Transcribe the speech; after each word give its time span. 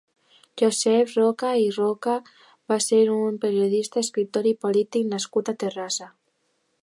Josep 0.59 1.11
Roca 1.17 1.51
i 1.63 1.67
Roca 1.75 2.15
va 2.73 2.79
ser 2.85 3.03
un 3.17 3.37
periodista, 3.45 4.03
escriptor 4.07 4.49
i 4.53 4.57
polític 4.67 5.09
nascut 5.15 5.53
a 5.53 5.59
Terrassa. 5.65 6.09